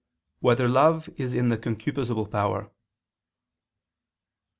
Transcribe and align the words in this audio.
1] 0.39 0.49
Whether 0.49 0.67
Love 0.67 1.09
Is 1.17 1.35
in 1.35 1.49
the 1.49 1.59
Concupiscible 1.59 2.31
Power? 2.31 2.71